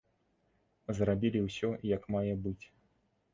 Зрабілі 0.99 1.39
ўсё 1.47 1.69
як 1.91 2.09
мае 2.17 2.33
быць. 2.47 2.59